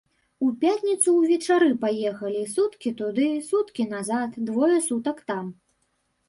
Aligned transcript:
У 0.43 0.47
пятніцу 0.61 1.09
ўвечары 1.17 1.67
паехалі, 1.83 2.41
суткі 2.53 2.93
туды, 3.03 3.27
суткі 3.51 3.87
назад, 3.93 4.41
двое 4.49 4.77
сутак 4.89 5.23
там. 5.31 5.45